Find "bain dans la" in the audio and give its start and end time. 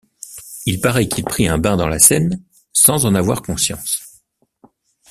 1.59-1.99